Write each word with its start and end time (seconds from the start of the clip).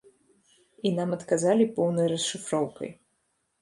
І 0.87 0.93
нам 1.01 1.13
адказалі 1.19 1.71
поўнай 1.79 2.13
расшыфроўкай. 2.17 2.89